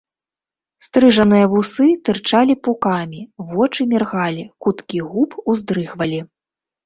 Стрыжаныя 0.85 1.49
вусы 1.51 1.85
тырчалі 2.07 2.55
пукамі, 2.67 3.21
вочы 3.51 3.81
міргалі, 3.93 4.43
куткі 4.67 4.99
губ 5.11 5.31
уздрыгвалі. 5.53 6.19